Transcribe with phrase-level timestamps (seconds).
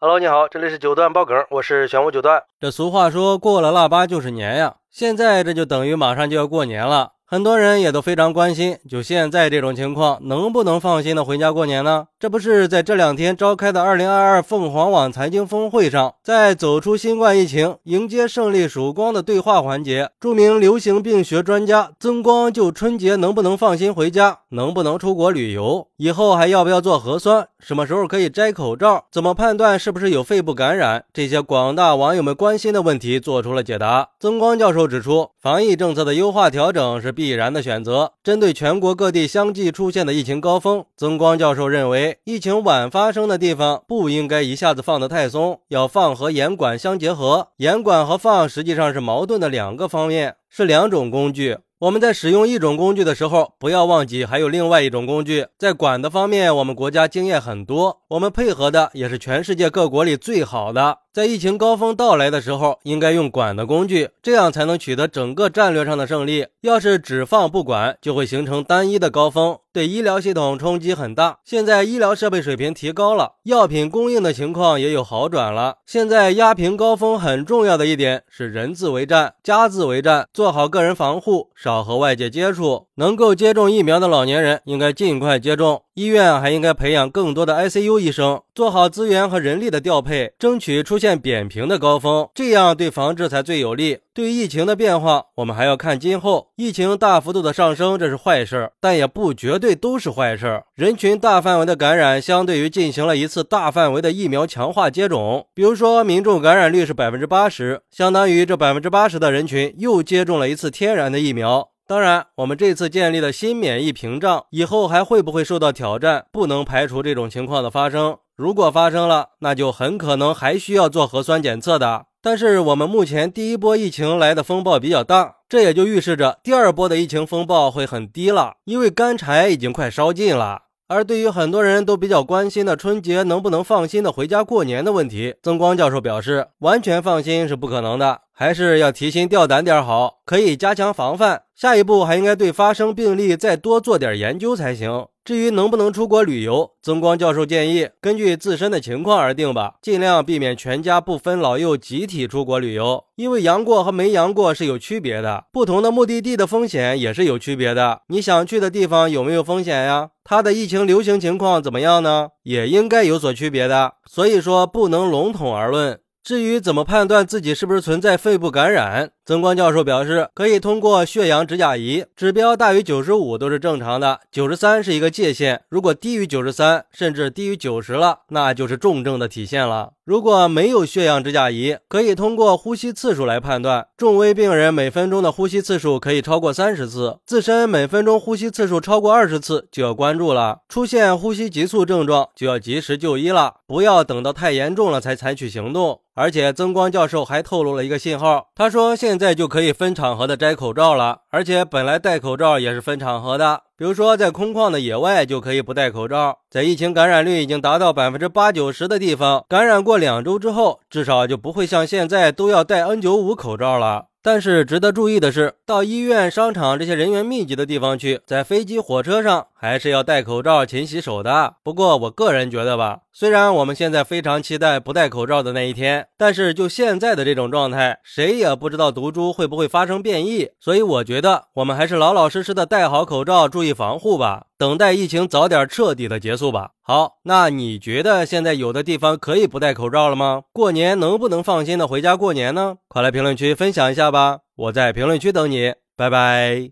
[0.00, 2.44] Hello，你好，这里是九段爆梗，我是玄武九段。
[2.60, 7.14] 这俗话说过了腊八就是年呀，现在这就等于马上就要过年了。
[7.30, 12.06] 很多人也都非常关心，就现在这种情况，能不能放心的回家过年呢？
[12.18, 34.08] 这不是在这两天召开的二零二二凤凰网财经峰会上，在走出新冠疫情、迎接胜利曙光的对话环节，著名流行病学专家曾光就春节能不能放心回家，能不能出国旅游，以后还要不要做核酸，什么时候可以摘口罩，怎么判断是不是有肺部感染，这些广大网友们关心的问题做出了解答。
[34.18, 37.14] 曾光教授指出，防疫政策的优化调整是。
[37.18, 38.12] 必然的选择。
[38.22, 47.48] 针对全国各地相继出现的疫情高峰，曾光教授认为，疫情晚发生的地方不应该一下子放得太松，要放和严管相结合。
[47.56, 51.58] 严管和放实际上是矛盾的两个方面，是两种工具。
[51.80, 55.46] 我们在使用一种工具的时候，不要忘记还有另外一种工具。
[55.56, 60.98] 在管的方面，我们国家经验很多，我们配合的也是全世界各国里最好的。
[61.10, 66.46] 在疫情高峰到来的时候，应该用管的工具，这样才能取得整个战略上的胜利。
[66.60, 71.38] 要是只放不管，就会形成单一的高峰，对医疗系统冲击很大。
[71.44, 75.78] 现在医疗设备水平提高了，药品供应的情况也有好转了。
[75.86, 81.50] 现在压平高峰很重要的一点是人自为战，家自为战，做好个人防护。
[81.56, 85.82] 少和外界接触，能够接种疫苗的老年人应该尽快接种。
[85.98, 93.98] 医院还应该培养更多的 ICU 医生，做好资源和人力的调配，争取出现扁平的高峰，这样对防治才最有利。
[94.14, 96.50] 对于疫情的变化，我们还要看今后。
[96.54, 100.64] 疫情大幅度的上升，这是坏事儿，但也不绝对都是坏事儿。
[100.76, 111.70] 人群大范围的感染，相对于进行了一次大范围的疫苗强化接种，比如说民众感染率是百分之八十，相当于这百分之八十的人群又接种了一次天然的疫苗。
[111.88, 118.18] 当然，我们这次建立的新免疫屏障以后还会不会受到挑战，不能排除这种情况的发生。
[118.36, 122.04] 如果发生了，那就很可能还需要做核酸检测的。
[122.20, 130.64] 但是我们目前第一波疫情来的风暴比较大，这也就预示着第二波的疫情风暴会很低了，因为干柴已经快烧尽了。
[130.88, 141.42] 而对于很多人都比较关心的春节能不能放心的回家过年的问题，曾光教授表示，完全放心是不可能的，还是要提心吊胆点好，可以加强防范。
[141.56, 145.06] 下一步还应该对发生病例再多做点研究才行。
[145.24, 158.02] 至于能不能出国旅游，曾光教授建议根据自身的情况而定吧，尽量避免全家不分老幼集体出国旅游，因为阳过和没阳过是有区别的，不同的目的地的风险也是有区别的。
[158.06, 160.10] 你想去的地方有没有风险呀？
[160.22, 162.28] 它的疫情流行情况怎么样呢？
[162.44, 163.94] 也应该有所区别的。
[164.08, 165.98] 所以说不能笼统而论。
[166.28, 169.12] 至于怎么判断自己是不是存在肺部感染？
[169.28, 175.60] 曾光教授表示，可以通过血氧指甲仪，指标大于九十五都是正常的，九十三是一个界限。
[175.68, 179.90] 如果低于九十三，甚至低于九十了，那就是重症的体现了。
[180.06, 183.88] 如果没有血氧指甲仪，可以通过呼吸次数来判断。
[183.98, 190.60] 重危病人每分钟的呼吸次数可以超过三十次，自身每分钟呼吸次数超过二十次就要关注了。
[190.70, 196.00] 出现呼吸急促症状就要及时就医了，不要等到太严重了才采取行动。
[196.14, 214.06] 而且曾光教授还透露了一个信号，他说现在就可以分场合的摘口罩了，而且本来戴口罩也是分场合的，比如说在空旷的野外就可以不戴口罩，在疫情感染率已经达到百分之八九十的地方，感染过两周之后，至少就不会像现在都要戴 N 九五口罩了。
[214.20, 221.54] 但是值得注意的是，到医院、商场这些人员密集的地方去，在飞机、火车上还是要戴口罩、勤洗手的。
[221.62, 234.44] 不过，我个人觉得吧，虽然我们现在非常期待不戴口罩的那一天，但是就现在的这种状态，谁也不知道毒株会不会发生变异，所以我觉得我们还是老老实实的戴好口罩，注意防护吧。
[234.56, 236.70] 等待疫情早点彻底的结束吧。
[236.80, 240.42] 好，那你觉得现在有的地方可以不戴口罩了吗？
[240.52, 242.76] 过年能不能放心的回家过年呢？
[242.86, 246.70] 快来评论区分享一下吧，我在评论区等你，拜拜。